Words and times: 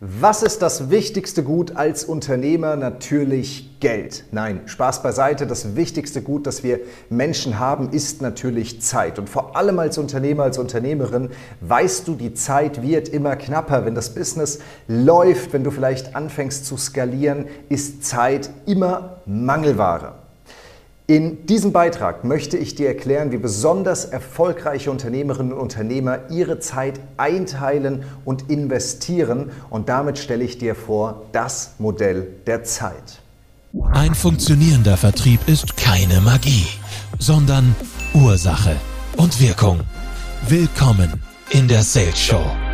Was 0.00 0.44
ist 0.44 0.62
das 0.62 0.90
wichtigste 0.90 1.42
Gut 1.42 1.74
als 1.74 2.04
Unternehmer? 2.04 2.76
Natürlich 2.76 3.80
Geld. 3.80 4.22
Nein, 4.30 4.60
Spaß 4.66 5.02
beiseite. 5.02 5.44
Das 5.44 5.74
wichtigste 5.74 6.22
Gut, 6.22 6.46
das 6.46 6.62
wir 6.62 6.78
Menschen 7.10 7.58
haben, 7.58 7.90
ist 7.90 8.22
natürlich 8.22 8.80
Zeit. 8.80 9.18
Und 9.18 9.28
vor 9.28 9.56
allem 9.56 9.80
als 9.80 9.98
Unternehmer, 9.98 10.44
als 10.44 10.56
Unternehmerin 10.56 11.30
weißt 11.62 12.06
du, 12.06 12.14
die 12.14 12.32
Zeit 12.32 12.80
wird 12.80 13.08
immer 13.08 13.34
knapper. 13.34 13.86
Wenn 13.86 13.96
das 13.96 14.14
Business 14.14 14.60
läuft, 14.86 15.52
wenn 15.52 15.64
du 15.64 15.72
vielleicht 15.72 16.14
anfängst 16.14 16.64
zu 16.64 16.76
skalieren, 16.76 17.46
ist 17.68 18.04
Zeit 18.04 18.50
immer 18.66 19.16
Mangelware. 19.26 20.27
In 21.10 21.46
diesem 21.46 21.72
Beitrag 21.72 22.24
möchte 22.24 22.58
ich 22.58 22.74
dir 22.74 22.88
erklären, 22.88 23.32
wie 23.32 23.38
besonders 23.38 24.04
erfolgreiche 24.04 24.90
Unternehmerinnen 24.90 25.54
und 25.54 25.58
Unternehmer 25.58 26.30
ihre 26.30 26.58
Zeit 26.58 27.00
einteilen 27.16 28.04
und 28.26 28.50
investieren. 28.50 29.50
Und 29.70 29.88
damit 29.88 30.18
stelle 30.18 30.44
ich 30.44 30.58
dir 30.58 30.74
vor 30.74 31.22
das 31.32 31.76
Modell 31.78 32.26
der 32.46 32.62
Zeit. 32.64 33.22
Ein 33.92 34.14
funktionierender 34.14 34.98
Vertrieb 34.98 35.40
ist 35.48 35.78
keine 35.78 36.20
Magie, 36.20 36.66
sondern 37.18 37.74
Ursache 38.12 38.76
und 39.16 39.40
Wirkung. 39.40 39.80
Willkommen 40.46 41.22
in 41.48 41.68
der 41.68 41.84
Sales 41.84 42.20
Show. 42.20 42.67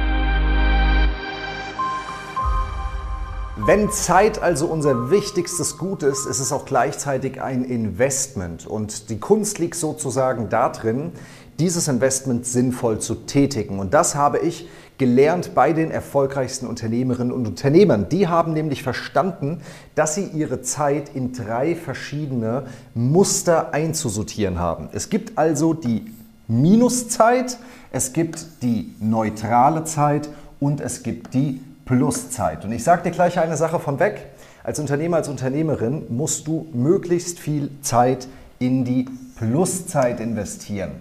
Wenn 3.67 3.91
Zeit 3.91 4.43
also 4.43 4.67
unser 4.67 5.11
wichtigstes 5.11 5.79
Gut 5.79 6.03
ist, 6.03 6.27
ist 6.27 6.39
es 6.39 6.53
auch 6.53 6.67
gleichzeitig 6.67 7.41
ein 7.41 7.65
Investment. 7.65 8.67
Und 8.67 9.09
die 9.09 9.19
Kunst 9.19 9.59
liegt 9.59 9.77
sozusagen 9.77 10.51
darin, 10.51 11.13
dieses 11.59 11.89
Investment 11.89 12.45
sinnvoll 12.45 12.99
zu 12.99 13.15
tätigen. 13.15 13.79
Und 13.79 13.95
das 13.95 14.17
habe 14.17 14.39
ich 14.41 14.69
gelernt 14.99 15.55
bei 15.55 15.73
den 15.73 15.91
erfolgreichsten 15.91 16.67
Unternehmerinnen 16.67 17.33
und 17.33 17.47
Unternehmern. 17.47 18.11
Die 18.11 18.29
haben 18.29 18.53
nämlich 18.53 18.83
verstanden, 18.83 19.63
dass 19.95 20.15
sie 20.15 20.25
ihre 20.25 20.61
Zeit 20.61 21.15
in 21.15 21.33
drei 21.33 21.75
verschiedene 21.75 22.65
Muster 22.93 23.73
einzusortieren 23.73 24.59
haben. 24.59 24.91
Es 24.93 25.09
gibt 25.09 25.39
also 25.39 25.73
die 25.73 26.13
Minuszeit, 26.49 27.57
es 27.93 28.13
gibt 28.13 28.47
die 28.61 28.95
neutrale 29.01 29.85
Zeit 29.85 30.29
und 30.61 30.83
es 30.83 31.03
gibt 31.03 31.33
die 31.33 31.63
Pluszeit. 31.85 32.65
Und 32.65 32.73
ich 32.73 32.85
sage 32.85 33.03
dir 33.03 33.11
gleich 33.11 33.39
eine 33.39 33.57
Sache 33.57 33.79
von 33.79 33.99
weg. 33.99 34.27
Als 34.63 34.79
Unternehmer, 34.79 35.19
als 35.19 35.29
Unternehmerin 35.29 36.07
musst 36.09 36.47
du 36.47 36.67
möglichst 36.73 37.39
viel 37.39 37.71
Zeit 37.83 38.27
in 38.59 38.85
die 38.85 39.07
Pluszeit 39.37 40.21
investieren. 40.21 40.93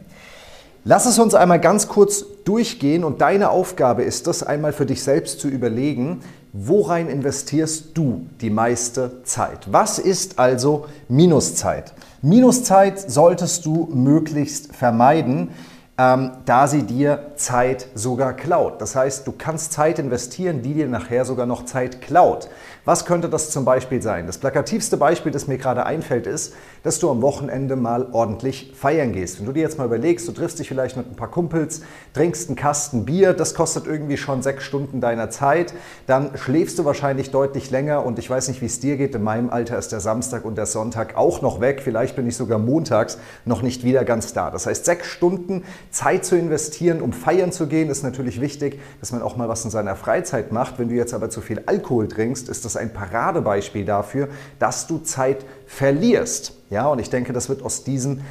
Lass 0.86 1.06
es 1.06 1.18
uns 1.18 1.34
einmal 1.34 1.62
ganz 1.62 1.88
kurz 1.88 2.26
durchgehen 2.44 3.06
und 3.06 3.22
deine 3.22 3.52
Aufgabe 3.52 4.04
ist 4.04 4.28
es, 4.28 4.44
einmal 4.44 4.74
für 4.74 4.86
dich 4.86 5.02
selbst 5.02 5.40
zu 5.40 5.48
überlegen, 5.48 6.20
worein 6.52 7.08
investierst 7.08 7.92
du 7.98 8.28
die 8.42 8.50
meiste 8.50 9.24
Zeit? 9.24 9.72
Was 9.72 9.98
ist 9.98 10.40
also 10.40 10.88
Minuszeit? 11.08 11.94
Minuszeit 12.22 13.00
solltest 13.00 13.66
du 13.66 13.90
möglichst 13.94 14.76
vermeiden 14.76 15.52
ähm, 15.98 16.32
da 16.46 16.68
sie 16.68 16.84
dir 16.84 17.34
Zeit 17.36 17.88
sogar 17.94 18.34
klaut. 18.34 18.82
Das 18.82 18.96
heißt, 18.96 19.28
du 19.28 19.32
kannst 19.32 19.74
Zeit 19.74 20.00
investieren, 20.00 20.64
die 20.64 20.74
dir 20.74 20.88
nachher 20.88 21.24
sogar 21.24 21.46
noch 21.46 21.66
Zeit 21.66 22.02
klaut. 22.02 22.50
Was 22.86 23.06
könnte 23.06 23.30
das 23.30 23.52
zum 23.52 23.64
Beispiel 23.64 24.02
sein? 24.02 24.28
Das 24.28 24.40
plakativste 24.40 24.98
Beispiel, 24.98 25.32
das 25.32 25.48
mir 25.48 25.58
gerade 25.58 25.86
einfällt, 25.86 26.28
ist, 26.28 26.54
dass 26.82 27.00
du 27.00 27.10
am 27.10 27.22
Wochenende 27.22 27.78
mal 27.78 28.08
ordentlich 28.12 28.74
feiern 28.76 29.14
gehst. 29.14 29.40
Wenn 29.40 29.46
du 29.46 29.54
dir 29.54 29.62
jetzt 29.62 29.78
mal 29.78 29.86
überlegst, 29.86 30.28
du 30.28 30.34
triffst 30.34 30.60
dich 30.60 30.68
vielleicht 30.68 30.98
mit 30.98 31.10
ein 31.10 31.16
paar 31.16 31.30
Kumpels, 31.32 31.82
trinkst 32.14 32.50
einen 32.50 32.58
Kasten 32.58 33.06
Bier, 33.06 33.34
das 33.34 33.54
kostet 33.54 33.88
irgendwie 33.88 34.18
schon 34.18 34.42
sechs 34.42 34.66
Stunden 34.66 35.00
deiner 35.00 35.30
Zeit, 35.30 35.74
dann 36.08 36.36
schläfst 36.36 36.78
du 36.78 36.84
wahrscheinlich 36.84 37.32
deutlich 37.32 37.72
länger 37.72 38.06
und 38.06 38.20
ich 38.20 38.30
weiß 38.30 38.50
nicht, 38.50 38.62
wie 38.62 38.66
es 38.66 38.82
dir 38.82 38.98
geht. 38.98 39.16
In 39.16 39.24
meinem 39.24 39.50
Alter 39.50 39.78
ist 39.78 39.94
der 39.94 40.02
Samstag 40.02 40.44
und 40.44 40.58
der 40.58 40.66
Sonntag 40.66 41.16
auch 41.16 41.42
noch 41.42 41.62
weg. 41.62 41.82
Vielleicht 41.82 42.18
bin 42.18 42.28
ich 42.28 42.36
sogar 42.36 42.60
montags 42.60 43.18
noch 43.46 43.62
nicht 43.62 43.86
wieder 43.86 44.04
ganz 44.04 44.34
da. 44.34 44.52
Das 44.52 44.66
heißt, 44.66 44.84
sechs 44.84 45.08
Stunden 45.08 45.64
Zeit 45.94 46.26
zu 46.26 46.36
investieren, 46.36 47.02
um 47.02 47.14
feiern 47.14 47.52
zu 47.52 47.68
gehen, 47.68 47.90
ist 47.90 48.04
natürlich 48.04 48.42
wichtig, 48.42 48.80
dass 49.00 49.12
man 49.12 49.22
auch 49.22 49.38
mal 49.38 49.48
was 49.48 49.64
in 49.64 49.70
seiner 49.70 49.96
Freizeit 49.96 50.52
macht. 50.52 50.80
Wenn 50.80 50.90
du 50.90 50.96
jetzt 50.96 51.14
aber 51.14 51.30
zu 51.30 51.40
viel 51.40 51.62
Alkohol 51.68 52.08
trinkst, 52.08 52.50
ist 52.50 52.66
das 52.66 52.76
ein 52.76 52.92
Paradebeispiel 52.92 53.86
dafür, 53.86 54.28
dass 54.58 54.88
du 54.88 54.98
Zeit 54.98 55.46
verlierst. 55.68 56.54
Ja, 56.72 56.88
und 56.88 56.98
ich 56.98 57.12
denke, 57.12 57.32
das 57.32 57.48
wird 57.48 57.62
aus 57.62 57.84
diesem 57.84 58.22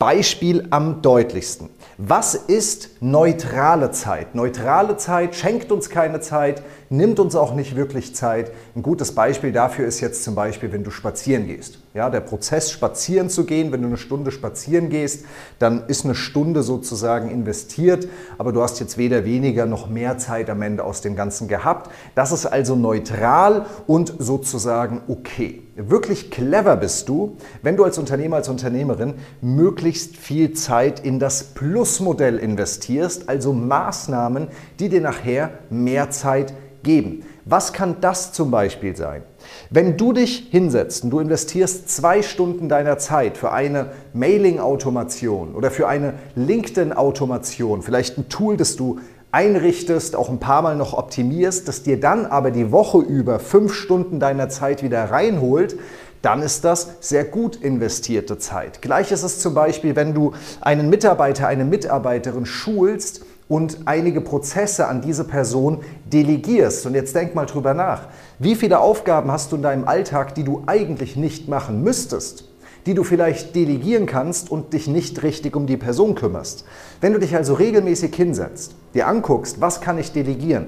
Beispiel 0.00 0.66
am 0.70 1.00
deutlichsten. 1.00 1.68
Was 1.96 2.34
ist 2.34 2.90
neutrale 3.00 3.92
Zeit? 3.92 4.34
Neutrale 4.34 4.96
Zeit 4.96 5.36
schenkt 5.36 5.70
uns 5.70 5.90
keine 5.90 6.18
Zeit, 6.18 6.60
nimmt 6.92 7.18
uns 7.18 7.34
auch 7.34 7.54
nicht 7.54 7.74
wirklich 7.74 8.14
Zeit. 8.14 8.52
Ein 8.76 8.82
gutes 8.82 9.12
Beispiel 9.12 9.50
dafür 9.50 9.86
ist 9.86 10.00
jetzt 10.00 10.22
zum 10.24 10.34
Beispiel, 10.34 10.72
wenn 10.72 10.84
du 10.84 10.90
spazieren 10.90 11.46
gehst. 11.46 11.78
Ja, 11.94 12.10
der 12.10 12.20
Prozess, 12.20 12.70
spazieren 12.70 13.30
zu 13.30 13.44
gehen, 13.44 13.72
wenn 13.72 13.80
du 13.80 13.88
eine 13.88 13.96
Stunde 13.96 14.30
spazieren 14.30 14.90
gehst, 14.90 15.24
dann 15.58 15.86
ist 15.88 16.04
eine 16.04 16.14
Stunde 16.14 16.62
sozusagen 16.62 17.30
investiert, 17.30 18.08
aber 18.38 18.52
du 18.52 18.62
hast 18.62 18.78
jetzt 18.78 18.98
weder 18.98 19.24
weniger 19.24 19.64
noch 19.64 19.88
mehr 19.88 20.18
Zeit 20.18 20.50
am 20.50 20.60
Ende 20.62 20.84
aus 20.84 21.00
dem 21.00 21.16
Ganzen 21.16 21.48
gehabt. 21.48 21.90
Das 22.14 22.30
ist 22.30 22.46
also 22.46 22.76
neutral 22.76 23.66
und 23.86 24.14
sozusagen 24.18 25.00
okay. 25.08 25.62
Wirklich 25.74 26.30
clever 26.30 26.76
bist 26.76 27.08
du, 27.08 27.38
wenn 27.62 27.78
du 27.78 27.84
als 27.84 27.96
Unternehmer, 27.96 28.36
als 28.36 28.50
Unternehmerin 28.50 29.14
möglichst 29.40 30.18
viel 30.18 30.52
Zeit 30.52 31.00
in 31.00 31.18
das 31.18 31.42
Plusmodell 31.42 32.38
investierst, 32.38 33.30
also 33.30 33.54
Maßnahmen, 33.54 34.48
die 34.78 34.90
dir 34.90 35.00
nachher 35.00 35.50
mehr 35.70 36.10
Zeit 36.10 36.52
geben. 36.82 37.24
Was 37.44 37.72
kann 37.72 37.96
das 38.00 38.32
zum 38.32 38.50
Beispiel 38.50 38.96
sein? 38.96 39.22
Wenn 39.70 39.96
du 39.96 40.12
dich 40.12 40.48
hinsetzt 40.50 41.04
und 41.04 41.10
du 41.10 41.18
investierst 41.18 41.88
zwei 41.88 42.22
Stunden 42.22 42.68
deiner 42.68 42.98
Zeit 42.98 43.36
für 43.36 43.52
eine 43.52 43.92
Mailing-Automation 44.12 45.54
oder 45.54 45.70
für 45.70 45.88
eine 45.88 46.14
LinkedIn-Automation, 46.36 47.82
vielleicht 47.82 48.18
ein 48.18 48.28
Tool, 48.28 48.56
das 48.56 48.76
du 48.76 49.00
einrichtest, 49.32 50.14
auch 50.14 50.28
ein 50.28 50.38
paar 50.38 50.62
Mal 50.62 50.76
noch 50.76 50.92
optimierst, 50.92 51.66
das 51.66 51.82
dir 51.82 51.98
dann 51.98 52.26
aber 52.26 52.50
die 52.50 52.70
Woche 52.70 52.98
über 52.98 53.38
fünf 53.38 53.72
Stunden 53.72 54.20
deiner 54.20 54.48
Zeit 54.50 54.82
wieder 54.82 55.04
reinholt, 55.10 55.76
dann 56.20 56.42
ist 56.42 56.64
das 56.64 56.98
sehr 57.00 57.24
gut 57.24 57.56
investierte 57.56 58.38
Zeit. 58.38 58.80
Gleich 58.80 59.10
ist 59.10 59.24
es 59.24 59.40
zum 59.40 59.54
Beispiel, 59.54 59.96
wenn 59.96 60.14
du 60.14 60.32
einen 60.60 60.88
Mitarbeiter, 60.88 61.48
eine 61.48 61.64
Mitarbeiterin 61.64 62.46
schulst, 62.46 63.24
und 63.48 63.80
einige 63.84 64.20
Prozesse 64.20 64.88
an 64.88 65.02
diese 65.02 65.24
Person 65.24 65.80
delegierst. 66.12 66.86
Und 66.86 66.94
jetzt 66.94 67.14
denk 67.14 67.34
mal 67.34 67.46
drüber 67.46 67.74
nach. 67.74 68.08
Wie 68.38 68.54
viele 68.54 68.80
Aufgaben 68.80 69.30
hast 69.30 69.52
du 69.52 69.56
in 69.56 69.62
deinem 69.62 69.86
Alltag, 69.86 70.34
die 70.34 70.44
du 70.44 70.62
eigentlich 70.66 71.16
nicht 71.16 71.48
machen 71.48 71.82
müsstest? 71.82 72.48
die 72.86 72.94
du 72.94 73.04
vielleicht 73.04 73.54
delegieren 73.54 74.06
kannst 74.06 74.50
und 74.50 74.72
dich 74.72 74.88
nicht 74.88 75.22
richtig 75.22 75.54
um 75.54 75.66
die 75.66 75.76
Person 75.76 76.14
kümmerst. 76.14 76.64
Wenn 77.00 77.12
du 77.12 77.20
dich 77.20 77.36
also 77.36 77.54
regelmäßig 77.54 78.14
hinsetzt, 78.14 78.74
dir 78.94 79.06
anguckst, 79.06 79.60
was 79.60 79.80
kann 79.80 79.98
ich 79.98 80.12
delegieren 80.12 80.66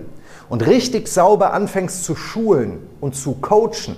und 0.48 0.66
richtig 0.66 1.08
sauber 1.08 1.52
anfängst 1.52 2.04
zu 2.04 2.14
schulen 2.14 2.78
und 3.00 3.16
zu 3.16 3.34
coachen, 3.40 3.96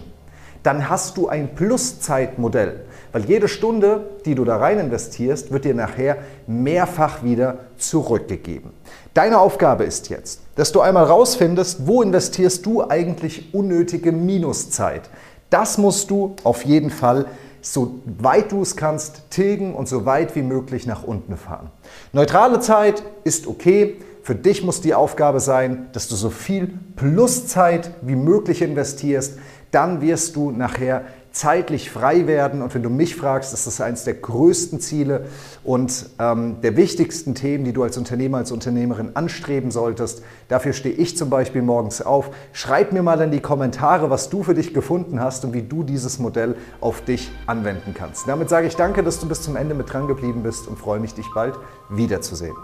dann 0.67 0.89
hast 0.89 1.17
du 1.17 1.29
ein 1.29 1.55
Pluszeitmodell. 1.55 2.81
Weil 3.13 3.25
jede 3.25 3.47
Stunde, 3.47 4.11
die 4.25 4.35
du 4.35 4.45
da 4.45 4.57
rein 4.57 4.81
investierst, 4.81 5.53
wird 5.53 5.65
dir 5.65 5.75
nachher 5.75 6.19
mehrfach 6.49 7.23
wieder 7.23 7.59
zurückgegeben. 7.79 8.73
Deine 9.15 9.39
Aufgabe 9.39 9.85
ist 9.85 10.09
jetzt, 10.09 10.41
dass 10.57 10.73
du 10.73 10.81
einmal 10.81 11.05
rausfindest, 11.05 11.87
wo 11.87 12.03
investierst 12.03 12.67
du 12.67 12.83
eigentlich 12.83 13.55
unnötige 13.55 14.11
Minuszeit. 14.11 15.09
Das 15.51 15.79
musst 15.79 16.11
du 16.11 16.35
auf 16.43 16.65
jeden 16.65 16.91
Fall 16.91 17.27
so 17.61 18.01
weit 18.19 18.51
du 18.51 18.63
es 18.63 18.77
kannst 18.77 19.31
tilgen 19.31 19.73
und 19.75 19.89
so 19.89 20.05
weit 20.05 20.35
wie 20.35 20.43
möglich 20.43 20.87
nach 20.87 21.05
unten 21.05 21.37
fahren. 21.37 21.71
Neutrale 22.13 22.59
Zeit 22.59 23.05
ist 23.23 23.47
okay. 23.47 23.97
Für 24.23 24.35
dich 24.35 24.65
muss 24.65 24.81
die 24.81 24.95
Aufgabe 24.95 25.39
sein, 25.39 25.87
dass 25.93 26.09
du 26.09 26.17
so 26.17 26.31
viel 26.31 26.75
Pluszeit 26.97 27.93
wie 28.03 28.17
möglich 28.17 28.63
investierst. 28.63 29.39
Dann 29.77 30.01
wirst 30.01 30.37
du 30.37 30.53
nachher 30.53 31.05
zeitlich 31.33 31.91
frei 31.91 32.27
werden. 32.27 32.63
Und 32.63 32.75
wenn 32.75 32.83
du 32.83 32.89
mich 32.89 33.15
fragst, 33.15 33.53
ist 33.53 33.67
das 33.67 33.83
eines 33.83 34.05
der 34.05 34.15
größten 34.15 34.81
Ziele 34.81 35.27
und 35.65 36.09
ähm, 36.19 36.63
der 36.63 36.79
wichtigsten 36.79 37.35
Themen, 37.35 37.67
die 37.67 37.75
du 37.75 37.83
als 37.83 37.99
Unternehmer, 37.99 38.39
als 38.39 38.53
Unternehmerin 38.53 39.11
anstreben 39.15 39.71
solltest. 39.71 40.23
Dafür 40.49 40.73
stehe 40.73 40.95
ich 40.95 41.19
zum 41.19 41.29
Beispiel 41.29 41.61
morgens 41.61 42.01
auf. 42.01 42.31
Schreib 42.55 42.93
mir 42.93 43.03
mal 43.03 43.21
in 43.21 43.33
die 43.33 43.41
Kommentare, 43.41 44.09
was 44.09 44.31
du 44.31 44.43
für 44.43 44.55
dich 44.55 44.73
gefunden 44.73 45.21
hast 45.21 45.45
und 45.45 45.53
wie 45.53 45.63
du 45.63 45.83
dieses 45.83 46.19
Modell 46.19 46.57
auf 46.81 47.03
dich 47.03 47.31
anwenden 47.47 47.93
kannst. 47.93 48.27
Damit 48.27 48.49
sage 48.49 48.69
ich 48.69 48.77
danke, 48.77 49.03
dass 49.03 49.21
du 49.21 49.29
bis 49.29 49.43
zum 49.43 49.57
Ende 49.57 49.75
mit 49.75 49.93
dran 49.93 50.07
geblieben 50.07 50.43
bist 50.43 50.69
und 50.69 50.79
freue 50.79 51.01
mich, 51.01 51.13
dich 51.13 51.27
bald 51.35 51.55
wiederzusehen. 51.91 52.57